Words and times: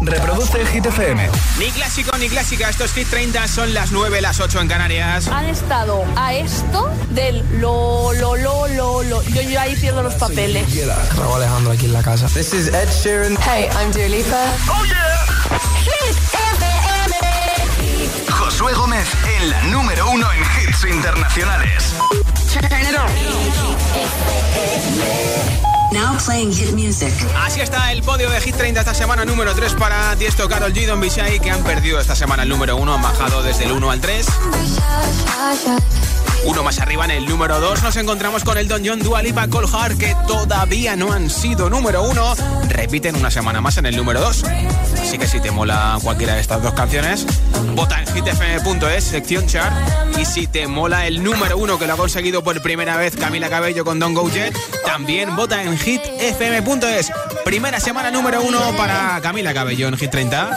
Reproduce 0.00 0.64
Hit 0.66 0.86
FM. 0.86 1.28
Ni 1.58 1.70
clásico 1.70 2.16
ni 2.16 2.28
clásica. 2.28 2.70
Estos 2.70 2.92
Hit 2.92 3.08
30 3.08 3.46
son 3.48 3.74
las 3.74 3.92
9, 3.92 4.20
las 4.22 4.40
8 4.40 4.60
en 4.60 4.68
Canarias. 4.68 5.28
Han 5.28 5.44
estado 5.46 6.04
a 6.16 6.32
esto 6.34 6.90
del 7.10 7.44
lo, 7.60 8.12
lo, 8.14 8.36
lo, 8.36 8.66
lo, 8.68 9.02
lo. 9.02 9.22
Yo, 9.24 9.42
yo 9.42 9.60
ahí 9.60 9.76
pierdo 9.76 10.02
los 10.02 10.14
papeles. 10.14 10.66
Raúl 11.16 11.36
Alejandro 11.36 11.72
aquí 11.72 11.84
en 11.86 11.92
la 11.92 12.02
casa. 12.02 12.26
This 12.28 12.54
is 12.54 12.68
Ed 12.68 12.88
Sheeran. 12.88 13.36
Hey, 13.42 13.68
I'm 13.78 13.92
Dua 13.92 14.08
Lipa. 14.08 14.44
¡Oh, 14.70 14.84
yeah! 14.86 15.26
Hit 15.84 16.16
FM. 16.32 18.30
Josué 18.30 18.72
Gómez 18.72 19.06
en 19.38 19.50
la 19.50 19.62
número 19.64 20.10
uno 20.10 20.26
en 20.32 20.40
hits 20.40 20.84
internacionales. 20.84 21.94
Now 25.92 26.16
playing 26.24 26.52
hit 26.52 26.72
music. 26.72 27.12
Así 27.36 27.60
está 27.60 27.90
el 27.90 28.02
podio 28.02 28.30
de 28.30 28.40
Hit 28.40 28.56
30 28.56 28.80
esta 28.80 28.94
semana, 28.94 29.24
número 29.24 29.54
3 29.54 29.74
para 29.74 30.14
Tiesto, 30.16 30.48
Karol 30.48 30.72
G, 30.72 30.86
Don 30.86 31.00
Bishai, 31.00 31.40
que 31.40 31.50
han 31.50 31.64
perdido 31.64 31.98
esta 31.98 32.14
semana 32.14 32.44
el 32.44 32.48
número 32.48 32.76
1, 32.76 32.94
han 32.94 33.02
bajado 33.02 33.42
desde 33.42 33.64
el 33.64 33.72
1 33.72 33.90
al 33.90 34.00
3. 34.00 34.26
Uno 36.44 36.62
más 36.62 36.78
arriba 36.80 37.04
en 37.04 37.10
el 37.10 37.26
número 37.26 37.60
2 37.60 37.82
nos 37.82 37.96
encontramos 37.96 38.44
con 38.44 38.56
el 38.56 38.66
Don 38.66 38.82
John 38.84 39.00
Dua 39.00 39.22
Lipa 39.22 39.46
Colhar 39.48 39.96
que 39.96 40.16
todavía 40.26 40.96
no 40.96 41.12
han 41.12 41.28
sido 41.28 41.68
número 41.68 42.02
1. 42.04 42.34
Repiten 42.68 43.16
una 43.16 43.30
semana 43.30 43.60
más 43.60 43.76
en 43.76 43.86
el 43.86 43.96
número 43.96 44.20
2. 44.20 44.44
Así 45.02 45.18
que 45.18 45.26
si 45.26 45.40
te 45.40 45.50
mola 45.50 45.98
cualquiera 46.02 46.34
de 46.34 46.40
estas 46.40 46.62
dos 46.62 46.72
canciones, 46.72 47.26
vota 47.74 48.00
en 48.00 48.06
hitfm.es, 48.06 49.04
sección 49.04 49.46
chart. 49.46 49.72
Y 50.18 50.24
si 50.24 50.46
te 50.46 50.66
mola 50.66 51.06
el 51.06 51.22
número 51.22 51.58
1 51.58 51.78
que 51.78 51.86
lo 51.86 51.94
ha 51.94 51.96
conseguido 51.96 52.42
por 52.42 52.60
primera 52.62 52.96
vez 52.96 53.16
Camila 53.16 53.50
Cabello 53.50 53.84
con 53.84 53.98
Don 53.98 54.14
Go 54.14 54.30
Jet, 54.30 54.56
también 54.86 55.36
vota 55.36 55.62
en 55.62 55.76
hitfm.es. 55.76 57.12
Primera 57.44 57.80
semana 57.80 58.10
número 58.10 58.42
1 58.42 58.76
para 58.76 59.20
Camila 59.20 59.52
Cabello 59.52 59.88
en 59.88 59.96
Hit 59.96 60.10
30. 60.10 60.56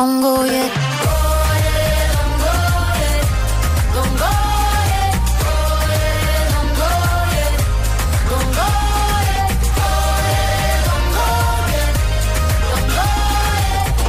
Don't 0.00 0.22
go 0.22 0.44
yet. 0.44 0.72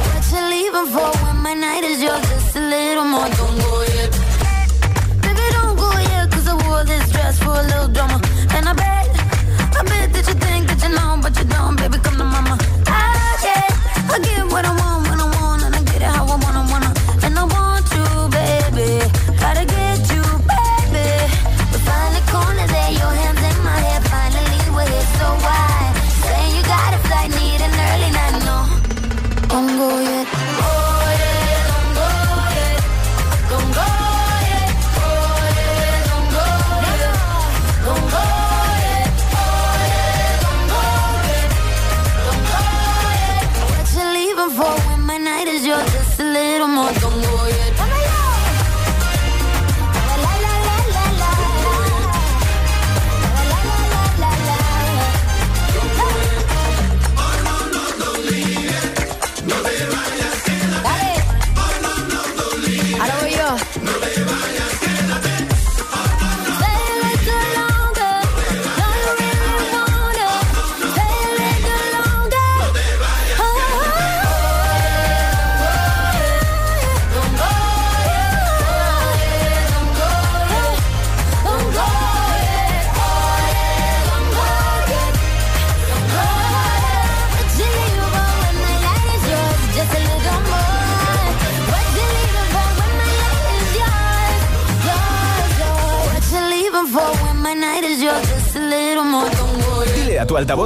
What 0.08 0.24
you 0.32 0.40
leaving 0.48 0.86
for 0.94 1.21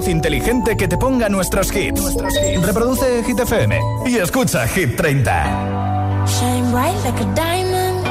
inteligente 0.06 0.76
que 0.76 0.88
te 0.88 0.96
ponga 0.96 1.28
nuestros 1.28 1.74
hits. 1.74 2.16
Reproduce 2.62 3.22
Hit 3.24 3.38
FM 3.40 3.80
y 4.06 4.16
escucha 4.16 4.66
Hit 4.68 4.96
30. 4.96 6.26
Shine 6.26 6.70
bright 6.72 6.96
like 7.04 7.20
a 7.20 7.34
diamond. 7.34 8.04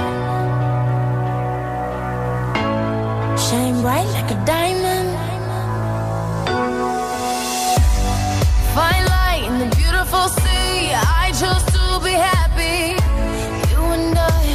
Shine 3.38 3.82
bright 3.82 4.08
like 4.14 4.32
a 4.32 4.46
diamond. 4.46 5.10
Fine 8.74 9.06
light 9.06 9.44
in 9.48 9.60
the 9.60 9.76
beautiful 9.76 10.28
sea. 10.30 10.92
I 10.94 11.32
chose 11.34 11.64
to 11.76 12.00
be 12.04 12.12
happy. 12.12 12.96
You 13.72 13.84
and 13.98 14.18
I, 14.18 14.46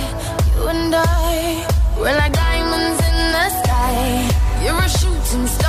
you 0.56 0.68
and 0.68 0.94
I, 0.94 1.66
we're 1.98 2.16
like 2.16 2.32
diamonds 2.32 3.00
in 3.08 3.32
the 3.36 3.46
sky. 3.62 4.28
You're 4.64 4.78
a 4.78 4.88
shooting 4.88 5.46
star, 5.46 5.59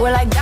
We're 0.00 0.12
like 0.12 0.39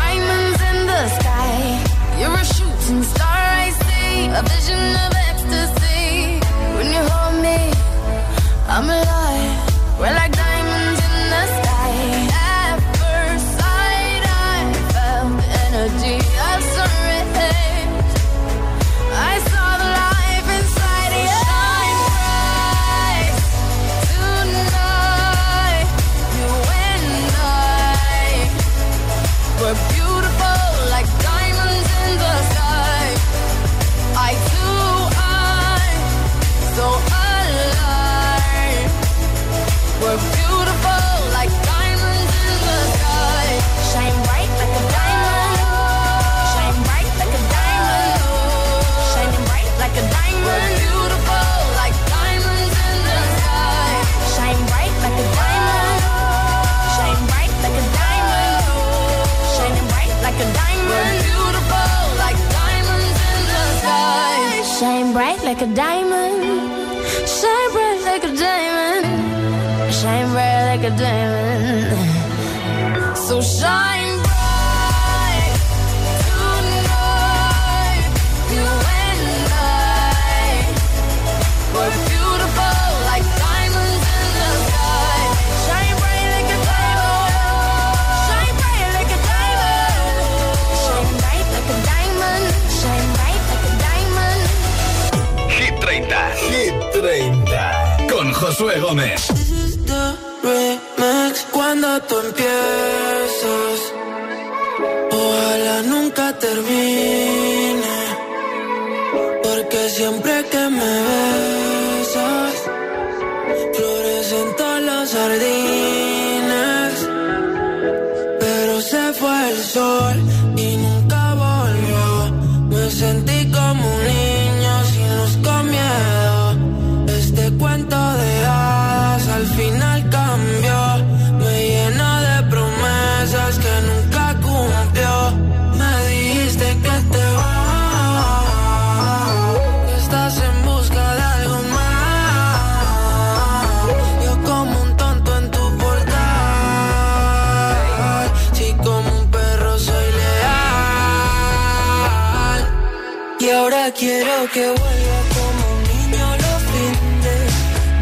Quiero 153.99 154.49
que 154.53 154.65
vuelva 154.65 155.21
como 155.35 155.75
un 155.75 155.83
niño 155.83 156.27
lo 156.37 156.53
finde, 156.71 157.35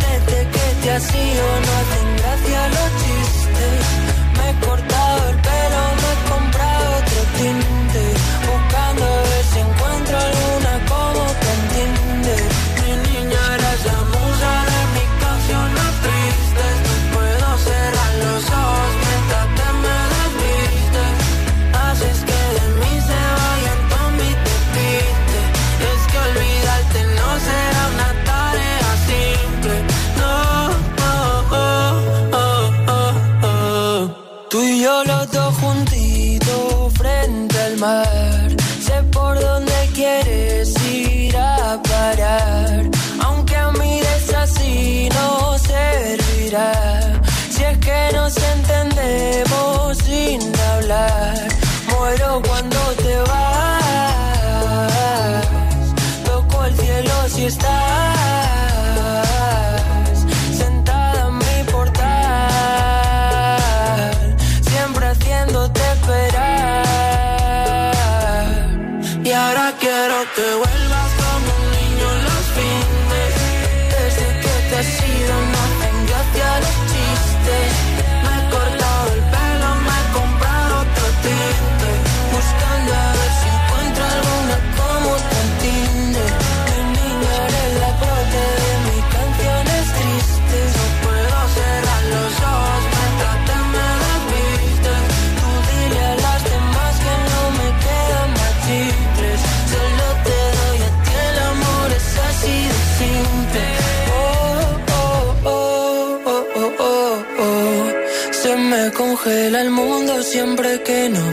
desde 0.04 0.38
que 0.50 0.66
te 0.82 0.90
has 0.90 1.14
ido 1.14 1.65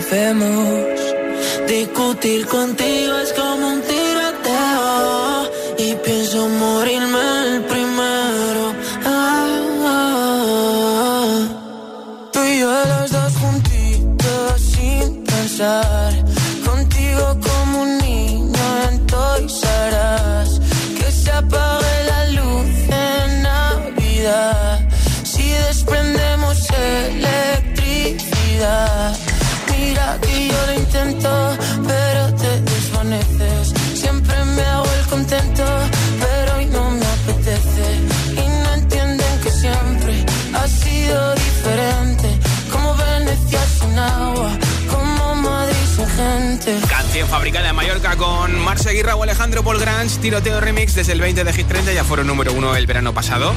vemos. 0.09 0.99
Discutir 1.67 2.45
contigo 2.47 3.02
fabricada 47.43 47.71
en 47.71 47.75
Mallorca 47.75 48.15
con 48.15 48.57
Marce 48.57 48.89
Aguirre 48.89 49.11
o 49.11 49.21
Alejandro 49.21 49.65
Paul 49.65 49.77
Grange, 49.77 50.17
tiroteo 50.19 50.61
remix 50.61 50.95
desde 50.95 51.11
el 51.11 51.19
20 51.19 51.43
de 51.43 51.51
Hit 51.51 51.67
30, 51.67 51.91
ya 51.91 52.05
fueron 52.05 52.25
número 52.25 52.53
uno 52.53 52.73
el 52.73 52.87
verano 52.87 53.13
pasado. 53.13 53.53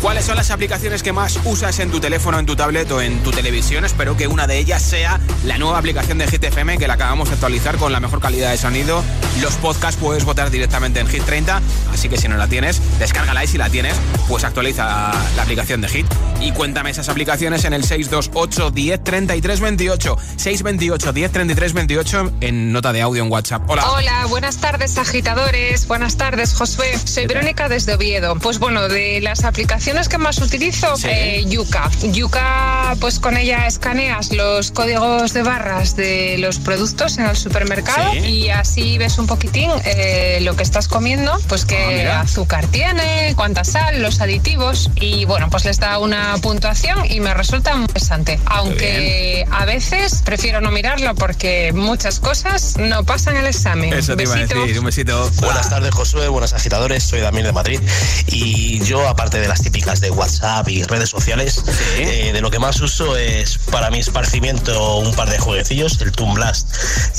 ¿Cuáles 0.00 0.24
son 0.24 0.36
las 0.36 0.52
aplicaciones 0.52 1.02
que 1.02 1.12
más 1.12 1.40
usas 1.44 1.80
en 1.80 1.90
tu 1.90 1.98
teléfono, 1.98 2.38
en 2.38 2.46
tu 2.46 2.54
tablet 2.54 2.88
o 2.92 3.00
en 3.00 3.20
tu 3.24 3.32
televisión? 3.32 3.84
Espero 3.84 4.16
que 4.16 4.28
una 4.28 4.46
de 4.46 4.58
ellas 4.58 4.80
sea 4.80 5.18
la 5.44 5.58
nueva 5.58 5.78
aplicación 5.78 6.18
de 6.18 6.28
Hit 6.28 6.44
FM 6.44 6.78
que 6.78 6.86
la 6.86 6.94
acabamos 6.94 7.30
de 7.30 7.34
actualizar 7.34 7.78
con 7.78 7.90
la 7.90 7.98
mejor 7.98 8.20
calidad 8.20 8.52
de 8.52 8.58
sonido. 8.58 9.02
Los 9.42 9.54
podcasts 9.54 10.00
puedes 10.00 10.24
votar 10.24 10.52
directamente 10.52 11.00
en 11.00 11.08
Hit 11.08 11.24
30, 11.24 11.60
así 11.92 12.08
que 12.08 12.16
si 12.16 12.28
no 12.28 12.36
la 12.36 12.46
tienes, 12.46 12.80
descárgala 13.00 13.42
y 13.42 13.48
si 13.48 13.58
la 13.58 13.70
tienes, 13.70 13.96
pues 14.28 14.44
actualiza 14.44 15.10
la 15.34 15.42
aplicación 15.42 15.80
de 15.80 15.88
Hit. 15.88 16.06
Y 16.40 16.52
cuéntame 16.52 16.90
esas 16.90 17.08
aplicaciones 17.10 17.64
en 17.66 17.74
el 17.74 17.84
628 17.84 18.70
10 18.70 19.04
33 19.04 19.60
28. 19.60 20.16
628 20.36 21.12
10 21.12 21.32
33 21.32 21.72
28 21.74 22.32
en 22.40 22.72
nota 22.72 22.92
de 22.92 23.02
audio 23.02 23.22
en 23.22 23.30
WhatsApp. 23.30 23.62
Hola. 23.68 23.90
Hola, 23.90 24.26
buenas 24.26 24.56
tardes, 24.56 24.96
agitadores. 24.96 25.86
Buenas 25.86 26.16
tardes, 26.16 26.54
Josué. 26.54 26.96
Soy 27.04 27.26
Verónica 27.26 27.68
desde 27.68 27.94
Oviedo. 27.94 28.36
Pues 28.36 28.58
bueno, 28.58 28.88
de 28.88 29.20
las 29.20 29.44
aplicaciones 29.44 30.08
que 30.08 30.16
más 30.16 30.38
utilizo, 30.38 30.94
eh, 31.04 31.44
Yuka. 31.46 31.90
Yuka, 32.10 32.96
pues 33.00 33.20
con 33.20 33.36
ella 33.36 33.66
escaneas 33.66 34.32
los 34.32 34.70
códigos 34.70 35.34
de 35.34 35.42
barras 35.42 35.94
de 35.96 36.36
los 36.38 36.58
productos 36.58 37.18
en 37.18 37.26
el 37.26 37.36
supermercado 37.36 38.14
y 38.14 38.48
así 38.48 38.96
ves 38.96 39.18
un 39.18 39.26
poquitín 39.26 39.70
eh, 39.84 40.38
lo 40.40 40.56
que 40.56 40.62
estás 40.62 40.88
comiendo, 40.88 41.38
pues 41.48 41.66
qué 41.66 42.08
ah, 42.08 42.20
azúcar 42.20 42.66
tiene, 42.68 43.34
cuánta 43.36 43.64
sal, 43.64 44.00
los 44.00 44.20
aditivos 44.20 44.90
y 44.96 45.26
bueno, 45.26 45.48
pues 45.50 45.64
les 45.64 45.78
da 45.78 45.98
una 45.98 46.29
puntuación 46.38 47.10
y 47.10 47.20
me 47.20 47.34
resulta 47.34 47.74
muy 47.74 47.82
interesante. 47.82 48.38
Aunque 48.46 49.46
a 49.50 49.64
veces 49.64 50.22
prefiero 50.24 50.60
no 50.60 50.70
mirarlo 50.70 51.14
porque 51.14 51.72
muchas 51.74 52.20
cosas 52.20 52.76
no 52.78 53.04
pasan 53.04 53.36
el 53.36 53.46
examen. 53.46 53.92
Eso 53.92 54.16
te 54.16 54.24
iba 54.24 54.34
a 54.34 54.38
decir, 54.38 54.78
un 54.78 54.84
besito. 54.84 55.30
Buenas 55.40 55.70
tardes, 55.70 55.94
Josué, 55.94 56.28
buenas 56.28 56.52
agitadores, 56.52 57.04
soy 57.04 57.20
Damián 57.20 57.46
de 57.46 57.52
Madrid 57.52 57.80
y 58.26 58.80
yo, 58.84 59.08
aparte 59.08 59.40
de 59.40 59.48
las 59.48 59.62
típicas 59.62 60.00
de 60.00 60.10
WhatsApp 60.10 60.68
y 60.68 60.82
redes 60.84 61.10
sociales. 61.10 61.62
Eh, 61.96 62.30
de 62.32 62.40
lo 62.40 62.50
que 62.50 62.58
más 62.58 62.80
uso 62.80 63.16
es 63.16 63.58
para 63.70 63.90
mi 63.90 63.98
esparcimiento 63.98 64.98
un 64.98 65.14
par 65.14 65.28
de 65.30 65.38
jueguecillos, 65.38 66.00
el 66.00 66.12
Toon 66.12 66.34
Blast 66.34 66.68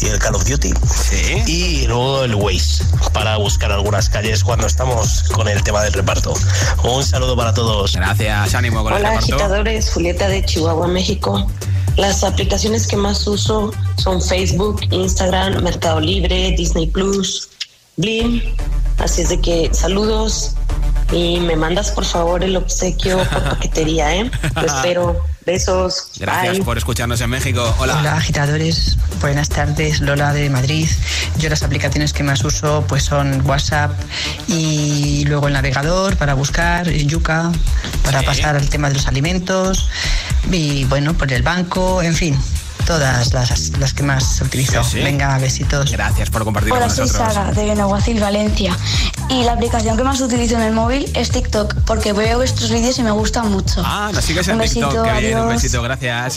y 0.02 0.08
el 0.08 0.20
Call 0.20 0.36
of 0.36 0.46
Duty. 0.46 0.74
Y 1.48 1.88
luego 1.88 2.24
el 2.24 2.36
Waze 2.36 2.84
para 3.14 3.38
buscar 3.38 3.72
algunas 3.72 4.10
calles 4.10 4.44
cuando 4.44 4.68
estamos 4.68 5.24
con 5.24 5.48
el 5.48 5.64
tema 5.64 5.84
del 5.84 5.94
reparto. 5.94 6.34
Un 6.84 7.04
saludo 7.04 7.36
para 7.36 7.54
todos. 7.54 7.96
Gracias, 7.96 8.56
ánimo 8.56 8.84
con 8.84 9.01
Hola, 9.02 9.14
agitadores, 9.14 9.90
Julieta 9.90 10.30
de 10.30 10.46
Chihuahua, 10.46 10.88
México. 10.88 11.48
Las 11.98 12.24
aplicaciones 12.24 12.86
que 12.86 12.96
más 12.96 13.26
uso 13.26 13.72
son 13.98 14.22
Facebook, 14.22 14.80
Instagram, 14.92 15.64
Mercado 15.64 16.00
Libre, 16.00 16.52
Disney 16.56 16.86
Plus, 16.86 17.50
Blim. 17.98 18.44
Así 19.00 19.24
es 19.24 19.30
de 19.30 19.42
que 19.42 19.74
saludos 19.74 20.54
y 21.12 21.40
me 21.40 21.56
mandas 21.56 21.90
por 21.90 22.06
favor 22.06 22.44
el 22.44 22.56
obsequio 22.56 23.18
por 23.18 23.44
paquetería, 23.50 24.18
¿eh? 24.18 24.30
Lo 24.54 24.68
espero. 24.68 25.20
Besos. 25.52 26.08
Gracias 26.18 26.60
por 26.62 26.78
escucharnos 26.78 27.20
en 27.20 27.30
México. 27.30 27.76
Hola. 27.78 27.98
Hola, 28.00 28.16
agitadores. 28.16 28.98
Buenas 29.20 29.50
tardes. 29.50 30.00
Lola 30.00 30.32
de 30.32 30.50
Madrid. 30.50 30.88
Yo 31.40 31.50
las 31.50 31.62
aplicaciones 31.62 32.14
que 32.14 32.24
más 32.24 32.42
uso 32.46 32.86
pues 32.88 33.04
son 33.04 33.46
WhatsApp 33.46 33.92
y 34.48 35.26
luego 35.26 35.48
el 35.48 35.54
navegador 35.54 36.16
para 36.16 36.36
buscar, 36.36 36.90
Yuka 36.90 37.52
para 38.06 38.22
pasar 38.24 38.56
al 38.56 38.70
tema 38.70 38.88
de 38.88 38.96
los 38.96 39.08
alimentos 39.08 39.90
y 40.50 40.86
bueno, 40.86 41.14
por 41.16 41.32
el 41.34 41.44
banco, 41.44 42.02
en 42.02 42.16
fin, 42.16 42.38
todas 42.92 43.32
las, 43.32 43.70
las 43.80 43.94
que 43.94 44.04
más 44.04 44.42
utilizo. 44.42 44.82
Venga, 44.96 45.38
besitos. 45.38 45.90
Gracias 45.90 46.30
por 46.30 46.44
compartir 46.44 46.74
Hola, 46.74 46.88
con 46.88 46.96
soy 46.98 47.08
Sara, 47.08 47.54
de 47.54 47.64
Benaguacil, 47.64 48.20
Valencia. 48.20 48.76
Y 49.30 49.44
la 49.46 49.54
aplicación 49.54 49.96
que 49.96 50.04
más 50.04 50.20
utilizo 50.20 50.56
en 50.56 50.64
el 50.64 50.74
móvil 50.74 51.10
es 51.16 51.32
TikTok, 51.32 51.74
porque 51.86 52.12
veo 52.12 52.40
vuestros 52.40 52.70
vídeos 52.70 53.00
y 53.00 53.04
me 53.04 53.12
gustan 53.12 53.50
mucho. 53.50 53.82
Ah, 53.86 54.12
nos 54.14 54.26
sigues 54.26 54.46
en 54.50 54.56
un 54.56 54.68
TikTok. 54.68 54.92
Besito, 54.92 55.04
Qué 55.04 55.20
bien, 55.22 55.40
un 55.40 55.48
besito, 55.48 55.82
gracias. 55.82 56.36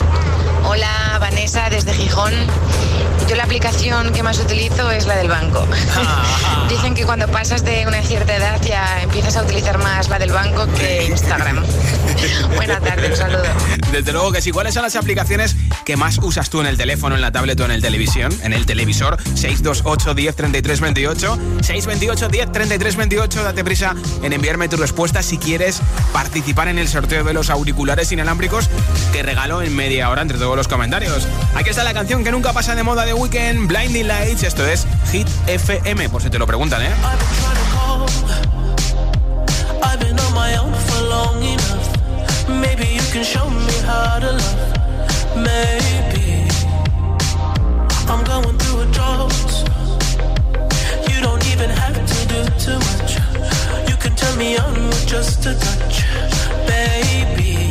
Hola, 0.64 1.18
Vanessa, 1.18 1.68
desde 1.70 1.92
Gijón. 1.92 2.32
Yo 3.28 3.36
la 3.36 3.44
aplicación 3.44 4.12
que 4.12 4.22
más 4.22 4.38
utilizo 4.38 4.90
es 4.90 5.06
la 5.06 5.16
del 5.16 5.28
banco. 5.28 5.66
Dicen 6.68 6.94
que 6.94 7.04
cuando 7.04 7.26
pasas 7.28 7.64
de 7.64 7.86
una 7.86 8.02
cierta 8.02 8.36
edad 8.36 8.60
ya 8.62 9.02
empiezas 9.02 9.36
a 9.36 9.42
utilizar 9.42 9.78
más 9.78 10.08
la 10.08 10.18
del 10.18 10.30
banco 10.30 10.66
que 10.76 11.06
Instagram. 11.06 11.64
Buenas 12.54 12.82
tardes, 12.82 13.10
un 13.10 13.16
saludo. 13.16 13.44
Desde 13.90 14.12
luego 14.12 14.30
que 14.30 14.42
sí. 14.42 14.50
¿Cuáles 14.50 14.74
son 14.74 14.82
las 14.82 14.94
aplicaciones 14.96 15.56
que 15.84 15.96
más 15.96 16.18
usas 16.18 16.43
tú 16.50 16.60
en 16.60 16.66
el 16.66 16.76
teléfono, 16.76 17.14
en 17.14 17.20
la 17.20 17.32
tablet 17.32 17.58
o 17.60 17.64
en 17.64 17.70
el 17.70 17.82
televisión? 17.82 18.32
En 18.42 18.52
el 18.52 18.66
televisor, 18.66 19.16
628 19.22 20.14
10 20.14 20.36
33 20.36 20.80
28. 20.80 21.38
628 21.60 22.28
10 22.28 22.52
33 22.52 22.96
28. 22.96 23.42
Date 23.42 23.64
prisa 23.64 23.94
en 24.22 24.32
enviarme 24.32 24.68
tu 24.68 24.76
respuesta 24.76 25.22
si 25.22 25.38
quieres 25.38 25.80
participar 26.12 26.68
en 26.68 26.78
el 26.78 26.88
sorteo 26.88 27.24
de 27.24 27.32
los 27.32 27.50
auriculares 27.50 28.10
inalámbricos 28.12 28.68
que 29.12 29.22
regalo 29.22 29.62
en 29.62 29.74
media 29.74 30.10
hora 30.10 30.22
entre 30.22 30.38
todos 30.38 30.56
los 30.56 30.68
comentarios. 30.68 31.26
Aquí 31.54 31.70
está 31.70 31.84
la 31.84 31.94
canción 31.94 32.24
que 32.24 32.30
nunca 32.30 32.52
pasa 32.52 32.74
de 32.74 32.82
moda 32.82 33.04
de 33.04 33.14
Weekend, 33.14 33.68
Blinding 33.68 34.08
Lights. 34.08 34.42
Esto 34.42 34.66
es 34.66 34.86
Hit 35.12 35.28
FM, 35.46 36.08
por 36.08 36.22
si 36.22 36.30
te 36.30 36.38
lo 36.38 36.46
preguntan, 36.46 36.82
¿eh? 36.82 36.90
I've 39.82 39.98
been 40.00 40.18
on 40.18 40.34
my 40.34 40.56
own 40.56 40.74
for 40.74 41.02
long 41.08 41.42
enough. 41.42 42.48
Maybe 42.48 42.94
you 42.94 43.02
can 43.12 43.22
show 43.22 43.48
me 43.50 43.72
how 43.86 44.18
to 44.18 44.32
love. 44.32 44.74
Maybe 45.36 46.13
going 48.42 48.58
through 48.58 48.80
a 48.80 48.86
drought. 48.86 49.32
You 51.08 51.20
don't 51.20 51.44
even 51.52 51.70
have 51.70 51.94
to 51.94 52.18
do 52.32 52.40
too 52.64 52.78
much. 52.88 53.12
You 53.88 53.96
can 54.02 54.12
turn 54.16 54.36
me 54.38 54.56
on 54.58 54.74
with 54.88 55.06
just 55.06 55.46
a 55.46 55.54
touch, 55.54 55.96
baby. 56.66 57.70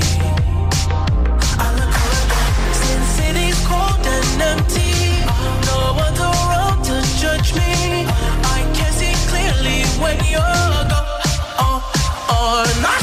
Since 2.79 3.59
cold 3.67 4.05
and 4.15 4.41
empty. 4.51 4.93
No 5.67 5.79
one's 6.03 6.21
around 6.31 6.79
to 6.87 6.95
judge 7.21 7.49
me. 7.61 8.05
I 8.57 8.59
can 8.77 8.91
see 8.99 9.15
clearly 9.31 9.79
when 10.03 10.17
you're 10.31 10.83
gone. 10.93 11.21
Oh, 11.65 11.79
oh 12.29 12.65
and 12.67 13.02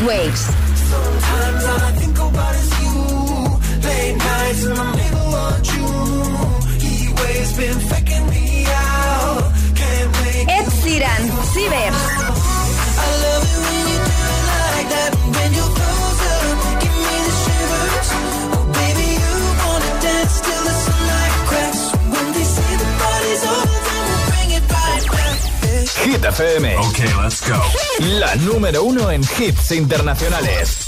Waves. 0.00 0.57
en 29.06 29.22
hits 29.22 29.70
internacionales. 29.70 30.87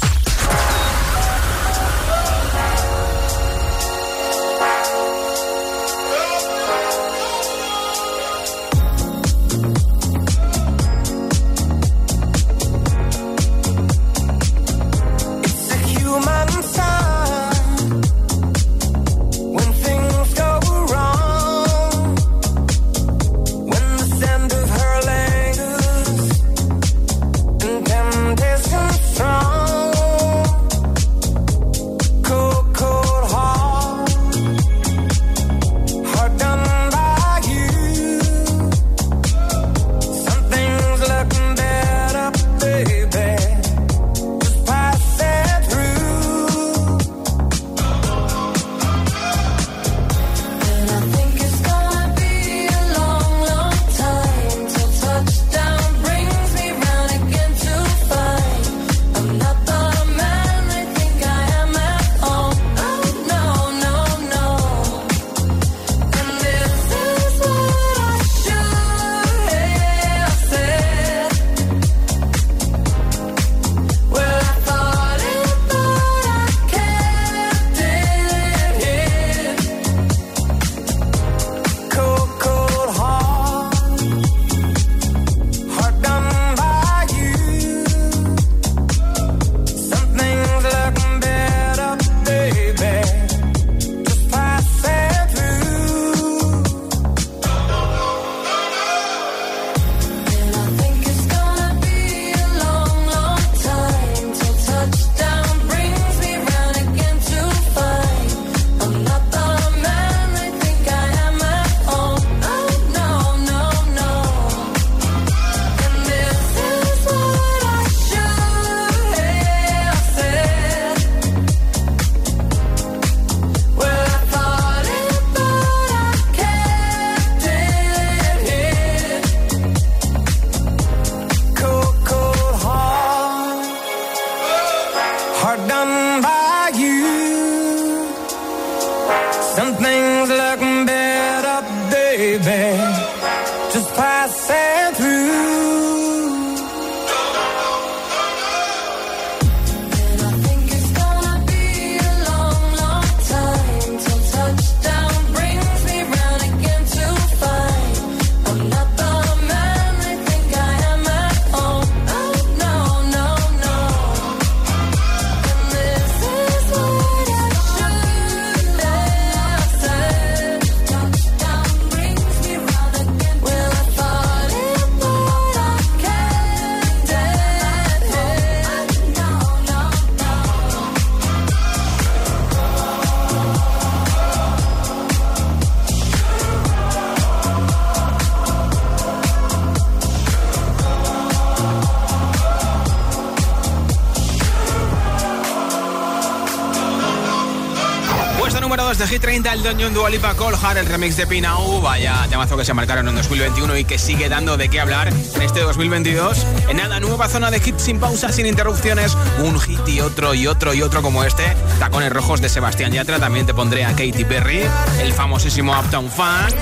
Hit 199.71 199.77
30, 199.77 199.83
el 199.83 199.95
Don 199.95 199.95
Dualipa 199.95 200.35
Colhar, 200.35 200.79
el 200.79 200.87
remix 200.87 201.17
de 201.17 201.27
Pinau. 201.27 201.81
Vaya 201.81 202.27
temazo 202.29 202.57
que 202.57 202.65
se 202.65 202.75
marcaron 202.75 203.09
en 203.09 203.15
2021 203.15 203.77
y 203.77 203.85
que 203.85 203.99
sigue 203.99 204.29
dando 204.29 204.57
de 204.57 204.69
qué 204.69 204.81
hablar 204.81 205.09
en 205.09 205.43
este 205.43 205.61
2022. 205.61 206.45
En 206.69 206.77
nada, 206.77 206.99
nueva 206.99 207.29
zona 207.29 207.51
de 207.51 207.59
hits 207.59 207.83
sin 207.83 208.01
pausa, 208.01 208.33
sin 208.33 208.47
interrupciones. 208.47 209.17
Un 209.39 209.61
hit 209.61 209.87
y 209.89 210.01
otro 210.01 210.35
y 210.35 210.47
otro 210.47 210.75
y 210.75 210.83
otro 210.83 211.03
como 211.03 211.25
este. 211.25 211.45
Tacones 211.79 212.13
rojos 212.13 212.41
de 212.41 212.49
Sebastián 212.49 212.93
Yatra. 212.93 213.19
También 213.19 213.47
te 213.47 213.55
pondré 213.55 213.85
a 213.85 213.91
Katy 213.91 214.25
Perry, 214.25 214.63
el 215.01 215.13
famosísimo 215.13 215.79
Uptown 215.79 216.11
Funk. 216.11 216.55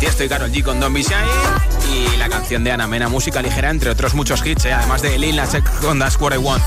Y 0.00 0.06
estoy 0.06 0.28
Carol 0.28 0.50
G 0.50 0.62
con 0.62 0.80
Don 0.80 0.94
Bishai 0.94 1.73
y 1.94 2.16
la 2.16 2.28
canción 2.28 2.64
de 2.64 2.72
Ana 2.72 2.86
Mena, 2.86 3.08
música 3.08 3.40
ligera, 3.40 3.70
entre 3.70 3.90
otros 3.90 4.14
muchos 4.14 4.44
hits, 4.44 4.64
¿eh? 4.64 4.72
además 4.72 5.02
de 5.02 5.18
Lil 5.18 5.36
Nas 5.36 5.54
X 5.54 5.70
con 5.80 5.98
That's 5.98 6.16
What 6.20 6.34
I 6.34 6.38
Want. 6.38 6.62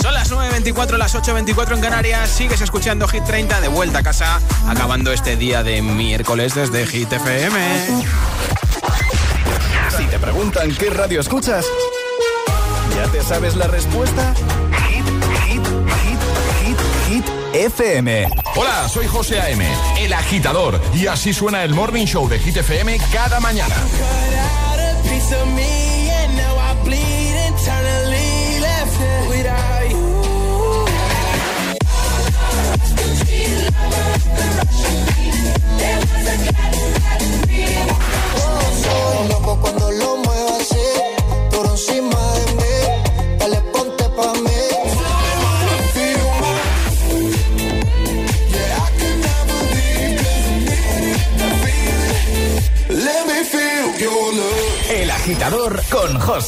Son 0.00 0.14
las 0.14 0.30
9.24, 0.30 0.96
las 0.96 1.14
8.24 1.14 1.74
en 1.74 1.80
Canarias, 1.80 2.30
sigues 2.30 2.60
escuchando 2.60 3.08
Hit 3.08 3.24
30 3.24 3.60
de 3.60 3.68
vuelta 3.68 3.98
a 3.98 4.02
casa, 4.02 4.40
acabando 4.68 5.12
este 5.12 5.36
día 5.36 5.62
de 5.62 5.82
miércoles 5.82 6.54
desde 6.54 6.86
Hit 6.86 7.12
FM. 7.12 8.04
Si 9.96 10.04
te 10.04 10.18
preguntan 10.18 10.74
qué 10.74 10.90
radio 10.90 11.20
escuchas, 11.20 11.66
¿ya 12.94 13.10
te 13.10 13.22
sabes 13.22 13.56
la 13.56 13.66
respuesta? 13.66 14.34
Hit, 14.88 15.04
hit, 15.46 15.66
hit, 16.04 16.78
hit, 17.08 17.24
hit. 17.24 17.24
FM. 17.54 18.28
Hola, 18.60 18.88
soy 18.88 19.06
José 19.06 19.38
A.M., 19.38 19.64
el 20.00 20.12
agitador, 20.12 20.80
y 20.92 21.06
así 21.06 21.32
suena 21.32 21.62
el 21.62 21.74
Morning 21.74 22.06
Show 22.06 22.28
de 22.28 22.40
Hit 22.40 22.56
FM 22.56 22.98
cada 23.12 23.38
mañana. 23.38 23.76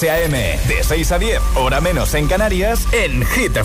A.M. 0.09 0.59
De 0.69 0.83
6 0.83 1.13
a 1.13 1.19
10, 1.19 1.41
hora 1.57 1.81
menos 1.81 2.15
en 2.15 2.29
Canarias, 2.29 2.87
en 2.93 3.27
Hit. 3.27 3.59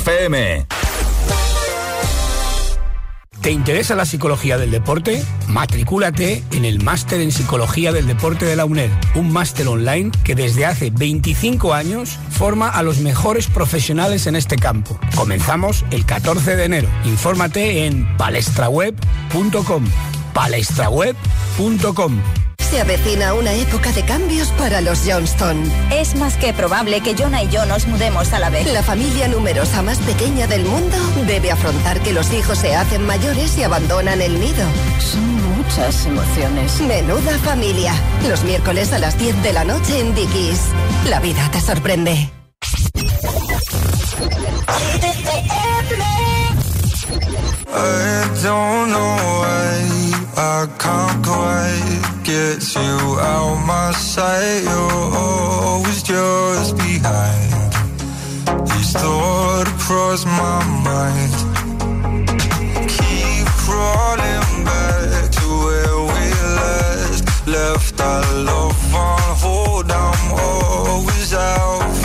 ¿Te 3.41 3.51
interesa 3.51 3.95
la 3.95 4.05
psicología 4.05 4.57
del 4.57 4.71
deporte? 4.71 5.23
Matricúlate 5.47 6.43
en 6.51 6.65
el 6.65 6.83
Máster 6.83 7.21
en 7.21 7.31
Psicología 7.31 7.93
del 7.93 8.07
Deporte 8.07 8.43
de 8.43 8.55
la 8.55 8.65
UNED, 8.65 8.89
un 9.13 9.31
máster 9.31 9.67
online 9.67 10.09
que 10.23 10.33
desde 10.33 10.65
hace 10.65 10.89
25 10.89 11.75
años 11.75 12.17
forma 12.31 12.69
a 12.69 12.81
los 12.81 12.97
mejores 12.97 13.45
profesionales 13.45 14.25
en 14.25 14.35
este 14.35 14.55
campo. 14.55 14.99
Comenzamos 15.15 15.85
el 15.91 16.07
14 16.07 16.55
de 16.55 16.65
enero. 16.65 16.89
Infórmate 17.05 17.85
en 17.85 18.17
palestraweb.com. 18.17 19.85
palestraweb.com. 20.33 22.44
Se 22.75 22.81
avecina 22.81 23.33
una 23.33 23.53
época 23.53 23.93
de 23.93 24.03
cambios 24.03 24.49
para 24.51 24.81
los 24.81 25.03
Johnston. 25.07 25.63
Es 25.93 26.13
más 26.15 26.35
que 26.35 26.51
probable 26.51 26.99
que 26.99 27.15
Jonah 27.15 27.41
y 27.41 27.47
yo 27.47 27.65
nos 27.65 27.87
mudemos 27.87 28.33
a 28.33 28.39
la 28.39 28.49
vez. 28.49 28.69
La 28.73 28.83
familia 28.83 29.29
numerosa 29.29 29.81
más 29.81 29.97
pequeña 29.99 30.45
del 30.45 30.65
mundo 30.65 30.97
debe 31.25 31.51
afrontar 31.51 32.01
que 32.01 32.11
los 32.11 32.33
hijos 32.33 32.57
se 32.57 32.75
hacen 32.75 33.05
mayores 33.05 33.57
y 33.57 33.63
abandonan 33.63 34.21
el 34.21 34.37
nido. 34.41 34.67
Son 34.99 35.55
muchas 35.55 36.05
emociones. 36.05 36.81
Menuda 36.81 37.39
familia. 37.45 37.93
Los 38.27 38.43
miércoles 38.43 38.91
a 38.91 38.99
las 38.99 39.17
10 39.17 39.41
de 39.41 39.53
la 39.53 39.63
noche 39.63 39.97
en 39.97 40.13
Dickies. 40.13 40.59
La 41.09 41.21
vida 41.21 41.49
te 41.53 41.61
sorprende. 41.61 42.29
I 47.71 48.27
don't 48.43 48.91
know 48.91 49.15
why 49.39 50.11
I 50.35 50.67
can't 50.77 51.23
quite 51.23 52.14
get 52.25 52.75
you 52.75 53.19
out 53.19 53.63
my 53.67 53.91
sight. 53.91 54.63
You're 54.63 55.15
always 55.15 56.01
just 56.01 56.75
behind. 56.75 57.53
These 58.67 58.93
thoughts 58.93 59.71
cross 59.85 60.25
my 60.25 60.59
mind. 60.89 61.33
Keep 62.89 63.45
crawling 63.65 64.65
back 64.65 65.29
to 65.37 65.45
where 65.65 65.97
we 66.11 66.23
last 66.57 67.47
left 67.47 68.01
our 68.01 68.33
love 68.43 68.95
on 68.95 69.21
hold. 69.41 69.91
I'm 69.91 70.31
always 70.31 71.31
out 71.33 72.04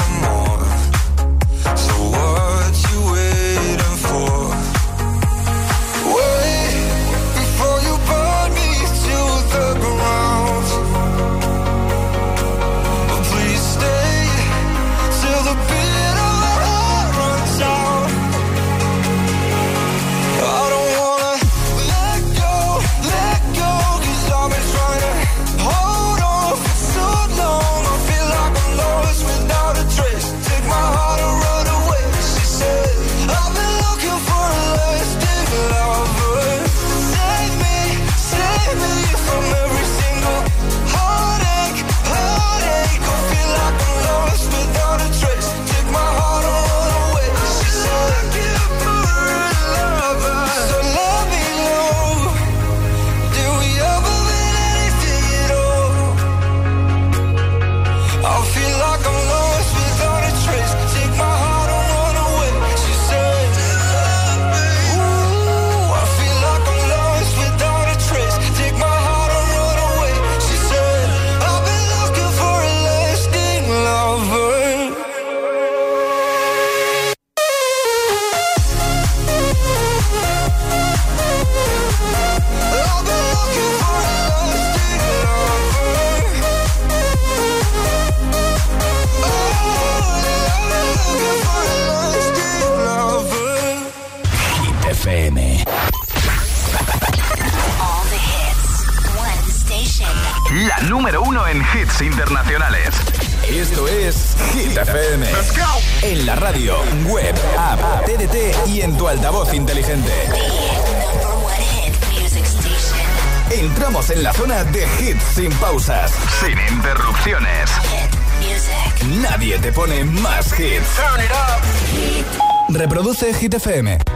12 123.20 123.36
Hit 123.36 123.52
FM. 123.52 124.09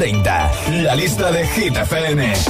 30, 0.00 0.50
la 0.82 0.94
lista 0.94 1.30
de 1.30 1.46
Hit 1.46 1.76
FM. 1.76 2.49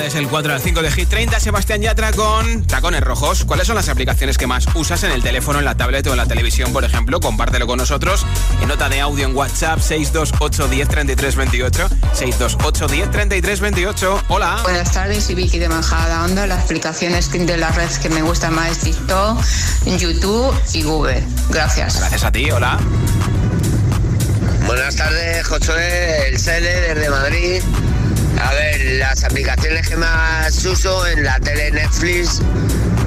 Desde 0.00 0.18
el 0.18 0.28
4 0.28 0.54
al 0.54 0.60
5 0.62 0.80
de 0.80 0.90
Hit 0.90 1.10
30, 1.10 1.38
Sebastián 1.40 1.82
Yatra 1.82 2.10
con 2.12 2.64
tacones 2.64 3.02
rojos. 3.02 3.44
¿Cuáles 3.44 3.66
son 3.66 3.76
las 3.76 3.90
aplicaciones 3.90 4.38
que 4.38 4.46
más 4.46 4.66
usas 4.74 5.04
en 5.04 5.12
el 5.12 5.22
teléfono, 5.22 5.58
en 5.58 5.66
la 5.66 5.76
tablet 5.76 6.06
o 6.06 6.12
en 6.12 6.16
la 6.16 6.24
televisión, 6.24 6.72
por 6.72 6.84
ejemplo? 6.84 7.20
Compártelo 7.20 7.66
con 7.66 7.76
nosotros 7.76 8.24
en 8.62 8.68
nota 8.68 8.88
de 8.88 8.98
audio 9.00 9.26
en 9.26 9.36
WhatsApp 9.36 9.78
628 9.78 10.68
10 10.68 10.88
33 10.88 11.36
28. 11.36 11.88
628 12.14 12.86
10 12.86 13.10
33 13.10 13.60
28. 13.60 14.22
Hola. 14.28 14.60
Buenas 14.62 14.90
tardes, 14.90 15.24
soy 15.24 15.34
Vicky 15.34 15.58
de 15.58 15.68
Manjada 15.68 16.24
Onda. 16.24 16.46
Las 16.46 16.64
aplicaciones 16.64 17.30
de 17.30 17.56
las 17.58 17.76
redes 17.76 17.98
que 17.98 18.08
me 18.08 18.22
gustan 18.22 18.54
más 18.54 18.70
es 18.70 18.78
TikTok, 18.78 19.38
YouTube 19.84 20.54
y 20.72 20.82
Google. 20.82 21.22
Gracias. 21.50 21.98
Gracias 21.98 22.24
a 22.24 22.32
ti, 22.32 22.50
hola. 22.50 22.78
Buenas 24.66 24.96
tardes, 24.96 25.46
Josué, 25.46 26.28
el 26.28 26.38
Cele 26.38 26.94
desde 26.94 27.10
Madrid. 27.10 27.62
A 28.38 28.52
ver, 28.52 28.80
las 28.98 29.24
aplicaciones 29.24 29.88
que 29.88 29.96
más 29.96 30.64
uso 30.64 31.06
en 31.06 31.24
la 31.24 31.38
tele 31.40 31.70
Netflix 31.70 32.40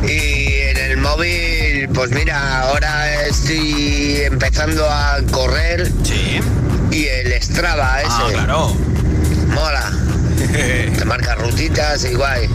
y 0.07 0.57
en 0.61 0.78
el 0.78 0.97
móvil, 0.97 1.89
pues 1.93 2.11
mira, 2.11 2.61
ahora 2.61 3.26
estoy 3.26 4.17
empezando 4.21 4.89
a 4.89 5.19
correr. 5.32 5.91
Sí. 6.03 6.39
Y 6.91 7.07
el 7.07 7.41
Strava 7.41 8.01
ese. 8.01 8.09
Ah, 8.11 8.28
claro. 8.32 8.76
Mola. 9.47 9.91
Te 10.97 11.05
marca 11.05 11.36
rutitas 11.36 12.03
y 12.05 12.13
guay. 12.15 12.49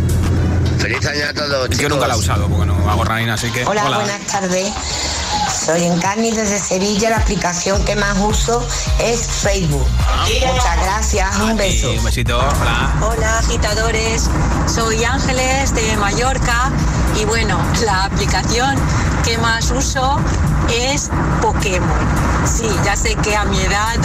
Feliz 0.79 1.05
año 1.07 1.25
a 1.29 1.35
todos. 1.35 1.69
Yo 1.71 1.89
nunca 1.89 2.07
la 2.07 2.15
he 2.15 2.19
usado 2.19 2.49
porque 2.49 2.67
no 2.67 2.91
hago 2.91 3.05
running, 3.05 3.31
así 3.31 3.51
que. 3.51 3.65
Hola, 3.65 3.85
buenas 3.85 4.21
tardes. 4.27 4.73
Soy 5.65 5.85
Encarni 5.85 6.31
desde 6.31 6.59
Sevilla. 6.59 7.11
La 7.11 7.17
aplicación 7.19 7.85
que 7.85 7.97
más 7.97 8.17
uso 8.19 8.67
es 9.01 9.27
Facebook. 9.27 9.87
Muchas 10.47 10.77
gracias. 10.83 11.37
Un 11.39 11.57
beso. 11.57 11.91
Un 11.91 12.05
besito, 12.05 12.39
hola. 12.39 12.95
Hola 13.03 13.39
agitadores, 13.39 14.29
soy 14.67 15.05
Ángeles 15.05 15.75
de 15.75 15.97
Mallorca 15.97 16.71
y 17.21 17.25
bueno, 17.25 17.59
la 17.85 18.05
aplicación 18.05 18.77
que 19.25 19.39
más 19.39 19.71
uso 19.71 20.19
es 20.71 21.11
Pokémon. 21.43 21.89
Sí, 22.45 22.69
ya 22.85 22.97
sé 22.97 23.15
que 23.17 23.37
a 23.37 23.45
mi 23.45 23.61
edad 23.61 23.97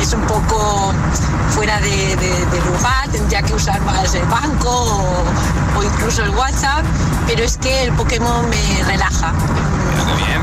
es 0.00 0.12
un 0.12 0.22
poco 0.22 0.92
fuera 1.50 1.80
de, 1.80 2.16
de- 2.16 2.46
de 2.46 2.60
lugar, 2.66 3.08
tendría 3.10 3.42
que 3.42 3.54
usar 3.54 3.80
más 3.82 4.14
el 4.14 4.24
banco 4.26 4.70
o, 4.70 5.78
o 5.78 5.82
incluso 5.82 6.22
el 6.22 6.30
WhatsApp, 6.30 6.84
pero 7.26 7.42
es 7.44 7.56
que 7.58 7.84
el 7.84 7.92
Pokémon 7.92 8.48
me 8.48 8.82
relaja. 8.84 9.32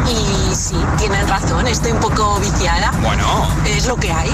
Y 0.07 0.55
sí, 0.55 0.76
tienen 0.97 1.28
razón, 1.28 1.68
estoy 1.68 1.91
un 1.91 1.99
poco 1.99 2.39
viciada. 2.39 2.91
Bueno. 3.01 3.47
Es 3.66 3.86
lo 3.88 3.95
que 3.95 4.12
hay. 4.12 4.32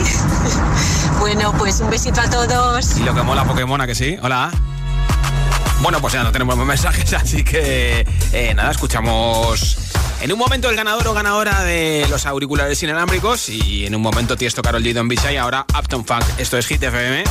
bueno, 1.20 1.54
pues 1.58 1.80
un 1.82 1.90
besito 1.90 2.22
a 2.22 2.30
todos. 2.30 2.98
Y 2.98 3.04
lo 3.04 3.14
que 3.14 3.22
mola 3.24 3.44
Pokémon, 3.46 3.80
¿a 3.82 3.88
que 3.88 3.96
sí? 3.96 4.18
Hola. 4.22 4.52
Bueno, 5.82 6.00
pues 6.02 6.14
ya 6.14 6.24
no 6.24 6.32
tenemos 6.32 6.56
más 6.58 6.66
mensajes, 6.86 7.14
así 7.14 7.44
que 7.44 8.08
eh, 8.34 8.54
nada, 8.56 8.72
escuchamos 8.72 9.78
en 10.26 10.34
un 10.34 10.40
momento 10.40 10.72
el 10.72 10.76
ganador 10.76 11.08
o 11.08 11.14
ganadora 11.14 11.62
de 11.62 12.04
los 12.10 12.26
auriculares 12.26 12.82
inalámbricos 12.82 13.48
y 13.48 13.86
en 13.86 13.94
un 13.94 14.02
momento 14.02 14.36
Tiesto 14.36 14.64
Carol 14.64 14.82
G. 14.82 14.92
Don 14.92 15.08
Visa 15.08 15.32
y 15.32 15.38
ahora 15.38 15.68
Upton 15.78 16.04
Funk. 16.04 16.26
Esto 16.40 16.58
es 16.58 16.66
Hit 16.66 16.82
FM. 16.82 17.24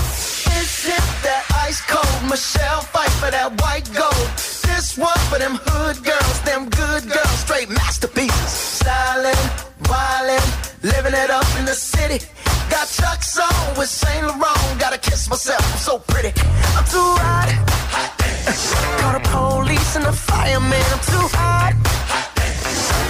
Living 10.82 11.14
it 11.14 11.30
up 11.30 11.46
in 11.58 11.64
the 11.64 11.74
city. 11.74 12.20
Got 12.68 12.86
Chuck's 12.88 13.38
on 13.38 13.78
with 13.78 13.88
Saint 13.88 14.26
Laurent. 14.26 14.78
Gotta 14.78 14.98
kiss 14.98 15.30
myself, 15.30 15.64
I'm 15.72 15.78
so 15.78 15.98
pretty. 15.98 16.28
I'm 16.76 16.84
too 16.84 17.16
hot. 17.24 17.48
Call 19.00 19.12
the 19.14 19.28
police 19.30 19.96
and 19.96 20.04
the 20.04 20.12
fireman. 20.12 20.84
I'm 20.92 21.00
too 21.00 21.28
hot. 21.32 22.23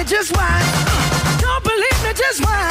Me, 0.00 0.06
just 0.06 0.32
watch. 0.36 1.40
Don't 1.40 1.64
believe 1.64 2.04
me, 2.04 2.12
just 2.14 2.40
watch. 2.44 2.69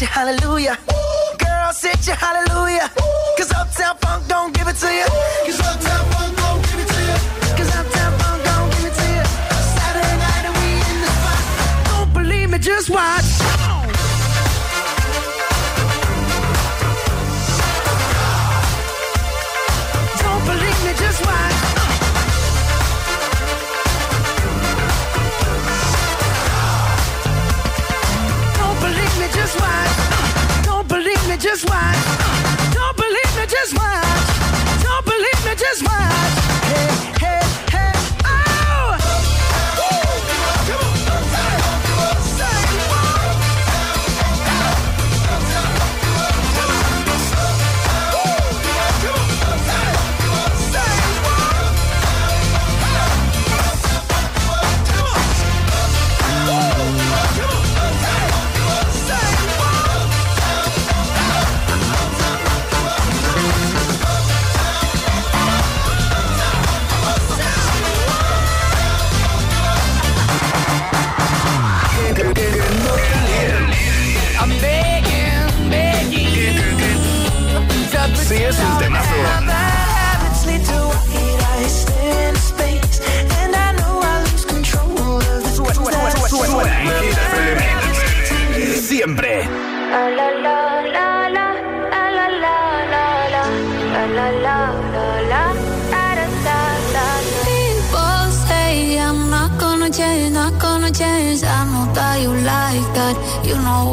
You, 0.00 0.06
hallelujah. 0.06 0.89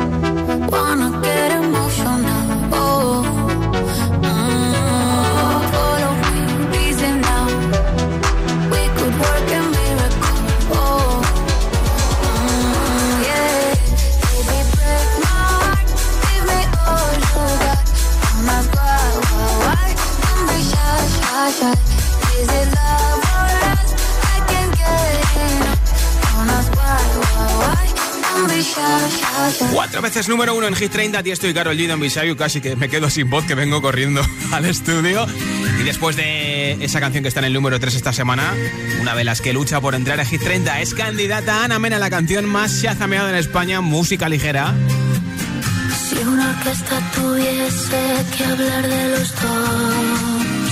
Cuatro 29.72 30.02
veces 30.02 30.28
número 30.28 30.54
uno 30.54 30.68
en 30.68 30.76
Hit 30.76 30.92
30, 30.92 31.24
Tiesto 31.24 31.48
y 31.48 31.54
Carol 31.54 31.78
G. 31.78 31.88
Don 31.88 32.00
Bisayu, 32.00 32.36
casi 32.36 32.60
que 32.60 32.76
me 32.76 32.90
quedo 32.90 33.10
sin 33.10 33.30
voz 33.30 33.46
que 33.46 33.56
vengo 33.56 33.82
corriendo 33.82 34.22
al 34.52 34.66
estudio. 34.66 35.26
Y 35.80 35.84
después 35.84 36.18
de 36.18 36.74
esa 36.84 37.00
canción 37.00 37.24
que 37.24 37.30
está 37.30 37.40
en 37.40 37.46
el 37.46 37.54
número 37.54 37.80
3 37.80 37.96
esta 37.96 38.12
semana, 38.12 38.54
una 39.00 39.16
de 39.16 39.24
las 39.24 39.40
que 39.42 39.54
lucha 39.54 39.80
por 39.80 39.96
entrar 39.96 40.20
a 40.20 40.26
Hit 40.26 40.42
30 40.44 40.82
es 40.82 40.94
candidata 40.94 41.62
a 41.62 41.64
Ana 41.66 41.80
Mena, 41.80 42.00
la 42.00 42.10
canción 42.10 42.46
más 42.46 42.82
shazameada 42.82 43.30
en 43.30 43.38
España, 43.38 43.80
música 43.82 44.28
ligera. 44.28 44.74
Si 46.10 46.18
una 46.18 46.50
orquesta 46.50 47.00
tuviese 47.16 48.26
que 48.38 48.44
hablar 48.44 48.88
de 48.88 49.10
los 49.18 49.34
dos, 49.42 50.72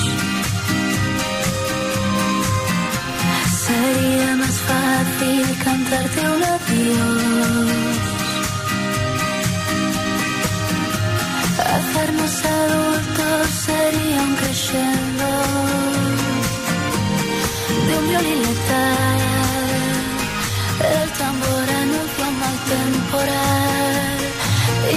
sería 3.65 4.35
más 4.35 4.59
fácil 4.59 5.57
cantarte 5.63 6.19
un 6.19 6.43
adiós. 6.43 7.98
hacernos 11.99 12.45
adultos 12.45 13.47
sería 13.65 14.21
un 14.23 14.35
de 17.87 17.93
un 17.97 18.05
violín 18.09 18.39
letal. 18.41 19.19
El 20.95 21.09
tambor 21.19 21.65
anuncia 21.81 22.25
un 22.29 22.35
mal 22.39 22.57
temporal 22.75 24.17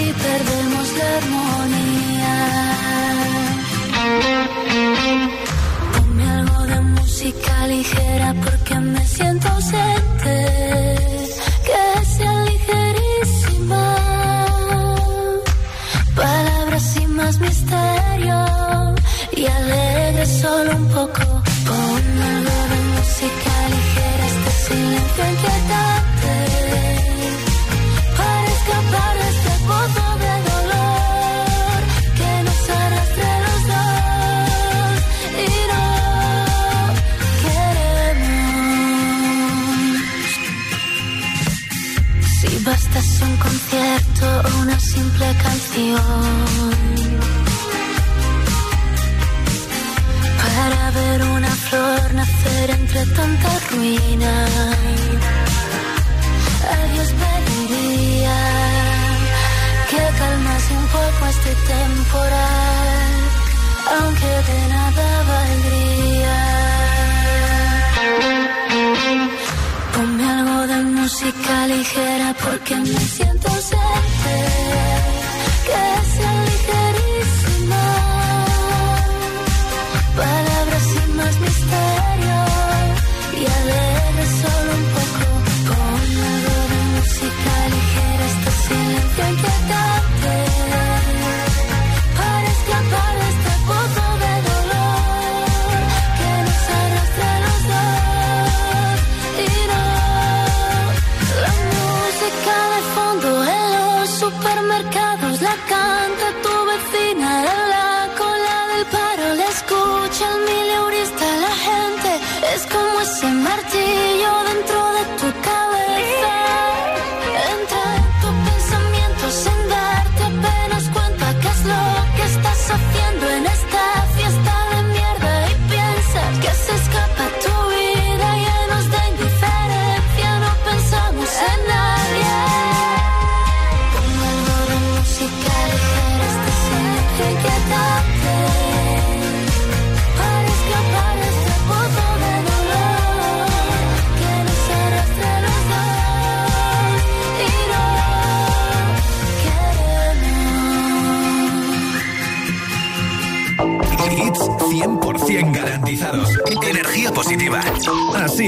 y 0.01 0.13
perdemos 0.27 0.87
la 0.99 1.09
armonía. 1.21 2.37
Ponme 5.93 6.25
algo 6.39 6.61
de 6.73 6.81
música 6.81 7.67
ligera 7.67 8.35
porque 8.45 8.75
me 8.79 9.05
siento 9.07 9.49
ser 9.61 9.92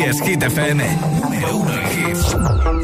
es 0.09 0.21
Hit 0.21 0.43
FM. 0.43 0.85
Número. 1.21 2.84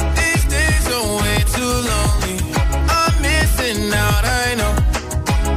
Days 0.91 1.21
way 1.21 1.37
too 1.55 1.73
lonely. 1.89 2.37
I'm 2.97 3.21
missing 3.21 3.93
out, 3.93 4.23
I 4.25 4.55
know. 4.59 4.73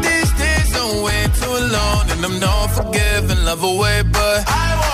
These 0.00 0.32
days 0.38 0.70
are 0.80 1.02
way 1.02 1.26
too 1.40 1.56
long, 1.76 2.08
and 2.12 2.24
I'm 2.24 2.38
not 2.38 2.68
forgiving, 2.68 3.44
love 3.44 3.64
away, 3.64 4.02
but 4.12 4.44
I 4.46 4.93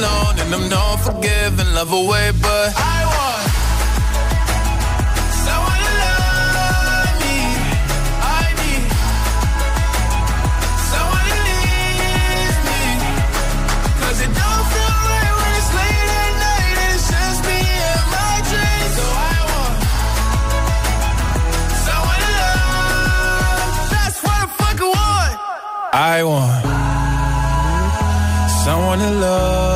Long 0.00 0.38
and 0.38 0.54
I'm 0.54 0.68
not 0.68 0.96
forgiving, 1.00 1.68
love 1.74 1.92
away, 1.92 2.32
but 2.42 2.68
I 2.76 2.98
want 3.14 3.44
someone 5.44 5.80
to 5.86 5.92
love 6.04 7.12
me. 7.22 7.36
I 8.38 8.44
need 8.60 8.84
someone. 10.90 11.28
'Cause 13.98 14.18
it 14.26 14.32
don't 14.40 14.64
feel 14.72 14.96
right 15.12 15.32
when 15.38 15.50
it's 15.60 15.70
late 15.78 16.10
at 16.22 16.32
night 16.46 16.76
and 16.82 16.90
it's 16.96 17.06
just 17.14 17.38
me 17.48 17.60
and 17.90 18.04
my 18.16 18.34
dreams. 18.50 18.92
So 18.98 19.04
I 19.32 19.38
want 19.50 19.74
someone 21.86 22.20
to 22.26 22.30
love. 22.42 23.68
That's 23.94 24.18
what 24.24 24.36
I 24.44 24.46
fucking 24.60 24.90
want. 24.96 25.34
I 25.92 26.16
want 26.32 26.62
someone 28.64 28.98
to 28.98 29.10
love. 29.24 29.75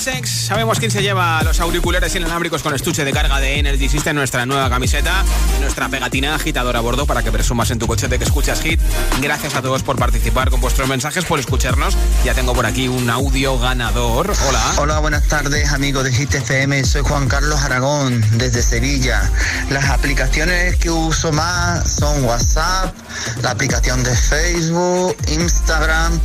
sabemos 0.00 0.78
quién 0.78 0.90
se 0.90 1.02
lleva 1.02 1.42
los 1.42 1.60
auriculares 1.60 2.14
inalámbricos 2.14 2.62
con 2.62 2.74
estuche 2.74 3.04
de 3.04 3.12
carga 3.12 3.38
de 3.38 3.58
Energy 3.58 3.86
System, 3.86 4.16
nuestra 4.16 4.46
nueva 4.46 4.70
camiseta, 4.70 5.24
nuestra 5.60 5.90
pegatina 5.90 6.34
agitadora 6.34 6.78
a 6.78 6.82
bordo 6.82 7.04
para 7.04 7.22
que 7.22 7.30
presumas 7.30 7.70
en 7.70 7.78
tu 7.78 7.86
coche 7.86 8.08
de 8.08 8.18
que 8.18 8.24
escuchas 8.24 8.62
hit. 8.62 8.80
Gracias 9.20 9.54
a 9.56 9.60
todos 9.62 9.82
por 9.82 9.98
participar 9.98 10.48
con 10.48 10.62
vuestros 10.62 10.88
mensajes, 10.88 11.26
por 11.26 11.38
escucharnos. 11.38 11.98
Ya 12.24 12.32
tengo 12.32 12.54
por 12.54 12.64
aquí 12.64 12.88
un 12.88 13.10
audio 13.10 13.58
ganador. 13.58 14.32
Hola. 14.48 14.72
Hola, 14.78 14.98
buenas 15.00 15.28
tardes 15.28 15.70
amigos 15.70 16.04
de 16.04 16.12
Hit 16.12 16.34
FM, 16.34 16.82
soy 16.84 17.02
Juan 17.02 17.28
Carlos 17.28 17.60
Aragón 17.60 18.24
desde 18.38 18.62
Sevilla. 18.62 19.30
Las 19.68 19.90
aplicaciones 19.90 20.76
que 20.76 20.90
uso 20.90 21.30
más 21.32 21.90
son 21.90 22.24
WhatsApp, 22.24 22.94
la 23.42 23.50
aplicación 23.50 24.02
de 24.02 24.16
Facebook, 24.16 25.14
Instagram. 25.28 26.18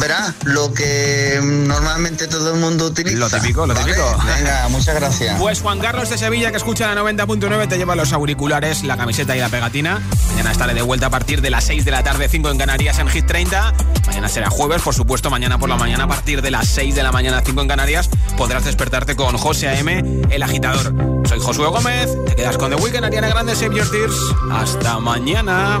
Verás, 0.00 0.34
lo 0.44 0.72
que 0.72 1.40
normalmente 1.42 2.28
todo 2.28 2.54
el 2.54 2.60
mundo 2.60 2.86
utiliza. 2.86 3.16
Lo 3.16 3.30
típico, 3.30 3.66
lo 3.66 3.74
¿vale? 3.74 3.86
típico. 3.86 4.16
Venga, 4.24 4.68
muchas 4.68 4.94
gracias. 4.94 5.38
Pues 5.40 5.60
Juan 5.60 5.78
Carlos 5.78 6.10
de 6.10 6.18
Sevilla, 6.18 6.50
que 6.50 6.58
escucha 6.58 6.92
la 6.92 7.00
90.9, 7.00 7.68
te 7.68 7.78
lleva 7.78 7.96
los 7.96 8.12
auriculares, 8.12 8.84
la 8.84 8.96
camiseta 8.96 9.36
y 9.36 9.40
la 9.40 9.48
pegatina. 9.48 10.00
Mañana 10.30 10.52
estaré 10.52 10.74
de 10.74 10.82
vuelta 10.82 11.06
a 11.06 11.10
partir 11.10 11.40
de 11.40 11.50
las 11.50 11.64
6 11.64 11.84
de 11.84 11.90
la 11.90 12.02
tarde, 12.02 12.28
5 12.28 12.50
en 12.50 12.58
Canarias 12.58 12.98
en 12.98 13.08
Hit 13.08 13.26
30. 13.26 13.74
Mañana 14.06 14.28
será 14.28 14.50
jueves, 14.50 14.82
por 14.82 14.94
supuesto, 14.94 15.30
mañana 15.30 15.58
por 15.58 15.68
la 15.68 15.76
mañana 15.76 16.04
a 16.04 16.08
partir 16.08 16.42
de 16.42 16.50
las 16.50 16.68
6 16.68 16.94
de 16.94 17.02
la 17.02 17.12
mañana, 17.12 17.42
5 17.44 17.60
en 17.62 17.68
Canarias, 17.68 18.10
podrás 18.36 18.64
despertarte 18.64 19.16
con 19.16 19.36
José 19.36 19.68
A.M., 19.68 20.22
el 20.30 20.42
agitador. 20.42 20.94
Soy 21.26 21.40
Josué 21.40 21.66
Gómez, 21.66 22.10
te 22.26 22.36
quedas 22.36 22.56
con 22.56 22.70
The 22.70 22.76
Weekend, 22.76 23.06
Ariana 23.06 23.28
Grande, 23.28 23.56
Save 23.56 23.76
Your 23.76 23.90
Tears. 23.90 24.16
Hasta 24.52 24.98
mañana. 25.00 25.80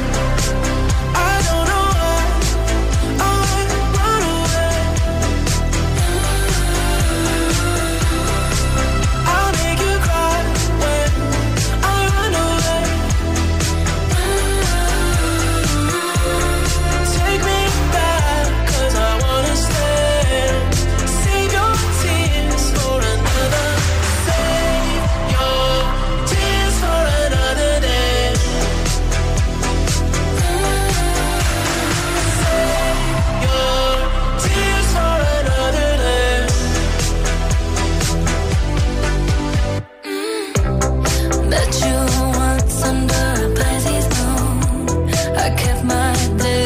my 45.83 46.13
day 46.37 46.60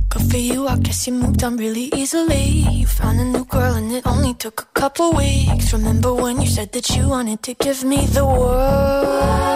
Good 0.08 0.30
for 0.30 0.36
you, 0.36 0.68
I 0.68 0.78
guess 0.80 1.06
you 1.06 1.14
moved 1.14 1.42
on 1.42 1.56
really 1.56 1.90
easily. 1.94 2.64
You 2.70 2.86
found 2.86 3.20
a 3.20 3.24
new 3.24 3.44
girl 3.44 3.74
and 3.74 3.92
it 3.92 4.06
only 4.06 4.34
took 4.34 4.60
a 4.60 4.80
couple 4.80 5.12
weeks. 5.12 5.72
Remember 5.72 6.12
when 6.12 6.40
you 6.40 6.48
said 6.48 6.70
that 6.72 6.88
you 6.96 7.08
wanted 7.08 7.42
to 7.42 7.54
give 7.54 7.84
me 7.84 8.06
the 8.06 8.24
world? 8.24 9.55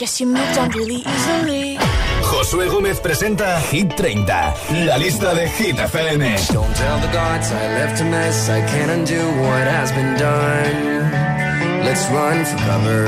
guess 0.00 0.18
you 0.18 0.26
moved 0.26 0.56
on 0.56 0.70
really 0.70 1.04
easily. 1.04 1.78
Josué 2.22 2.68
Gómez 2.68 2.98
presenta 3.00 3.60
Hit 3.70 3.94
30, 3.96 4.54
la 4.86 4.96
lista 4.96 5.34
de 5.34 5.46
Hit 5.46 5.78
FM. 5.78 6.24
Don't 6.54 6.74
tell 6.74 6.98
the 7.00 7.12
gods 7.12 7.52
I 7.52 7.68
left 7.78 8.00
a 8.00 8.04
mess. 8.04 8.48
I 8.48 8.62
can't 8.62 8.90
undo 8.90 9.20
what 9.42 9.66
has 9.68 9.92
been 9.92 10.16
done. 10.16 11.84
Let's 11.84 12.08
run 12.08 12.46
for 12.46 12.56
cover. 12.64 13.04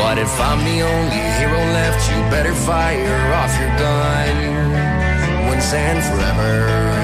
What 0.00 0.18
if 0.18 0.40
I'm 0.40 0.58
the 0.64 0.82
only 0.82 1.22
hero 1.38 1.60
left? 1.78 2.10
You 2.10 2.18
better 2.30 2.54
fire 2.66 3.32
off 3.34 3.52
your 3.60 3.72
gun 3.78 5.46
once 5.46 5.72
and 5.72 6.02
forever. 6.02 7.03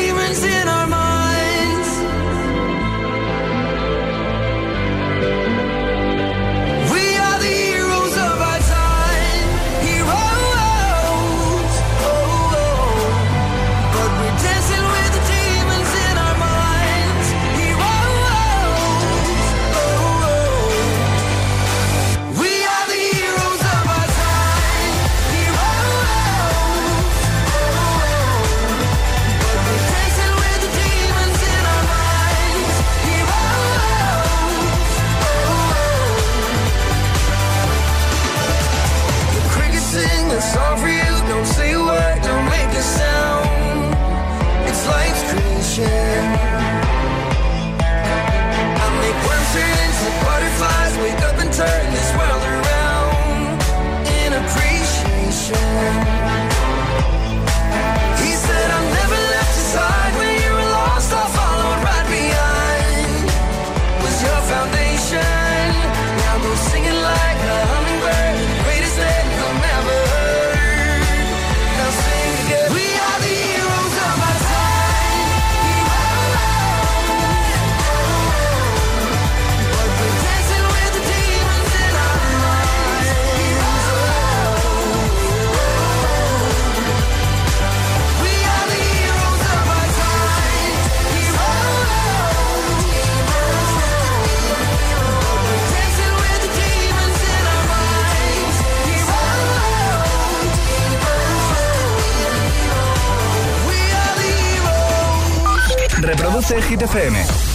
Hit 106.59 106.81
FM. 106.81 107.50